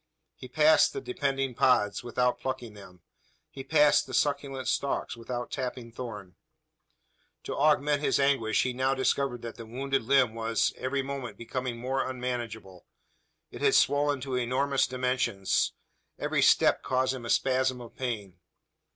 [0.33, 3.03] He passed the depending pods, without plucking them.
[3.51, 6.37] He passed the succulent stalks, without tapping thorn.
[7.43, 11.77] To augment his anguish, he now discovered that the wounded limb was, every moment, becoming
[11.77, 12.87] more unmanageable.
[13.51, 15.71] It had swollen to enormous dimensions.
[16.17, 18.39] Every step caused him a spasm of pain.